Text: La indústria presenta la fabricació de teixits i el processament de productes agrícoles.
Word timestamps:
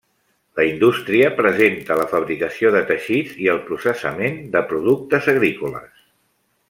La 0.59 0.63
indústria 0.67 1.27
presenta 1.41 1.97
la 1.99 2.07
fabricació 2.13 2.71
de 2.77 2.81
teixits 2.93 3.37
i 3.45 3.51
el 3.53 3.61
processament 3.69 4.41
de 4.57 4.65
productes 4.73 5.31
agrícoles. 5.37 6.03